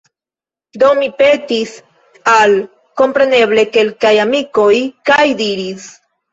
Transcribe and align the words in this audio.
Do 0.83 0.87
mi 0.99 1.09
petis 1.19 1.73
al, 2.33 2.57
kompreneble, 3.03 3.69
kelkaj 3.79 4.15
amikoj, 4.27 4.75
kaj 5.15 5.25
diris: 5.47 5.91